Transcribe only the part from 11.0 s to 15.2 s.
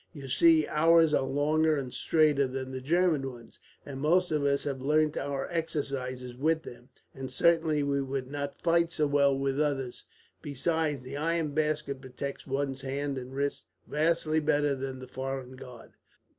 the iron basket protects one's hand and wrist vastly better than the